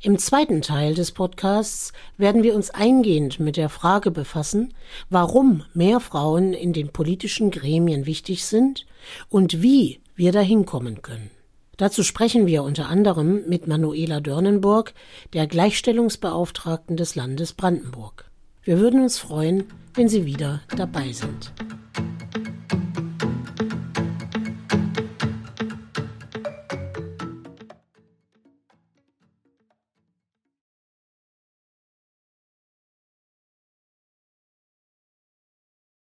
Im 0.02 0.18
zweiten 0.18 0.62
Teil 0.62 0.94
des 0.94 1.12
Podcasts 1.12 1.94
werden 2.18 2.44
wir 2.44 2.56
uns 2.56 2.70
eingehend 2.70 3.40
mit 3.40 3.58
der 3.58 3.70
Frage 3.70 4.12
befassen, 4.12 4.74
warum 5.10 5.64
mehr 5.74 6.00
Frauen 6.00 6.54
in 6.54 6.74
den 6.74 6.90
politischen 6.90 7.52
Gremien 7.52 8.06
wichtig 8.06 8.46
sind 8.46 8.86
und 9.30 9.62
wie 9.62 10.00
wir 10.16 10.32
dahin 10.32 10.66
kommen 10.66 11.02
können. 11.02 11.32
Dazu 11.78 12.04
sprechen 12.04 12.46
wir 12.46 12.64
unter 12.64 12.90
anderem 12.90 13.42
mit 13.48 13.66
Manuela 13.66 14.20
Dörnenburg, 14.20 14.94
der 15.34 15.48
Gleichstellungsbeauftragten 15.48 16.96
des 16.96 17.16
Landes 17.16 17.54
Brandenburg. 17.54 18.30
Wir 18.64 18.80
würden 18.80 19.02
uns 19.02 19.18
freuen, 19.18 19.64
wenn 19.96 20.08
Sie 20.08 20.26
wieder 20.26 20.62
dabei 20.78 21.12
sind. 21.12 21.52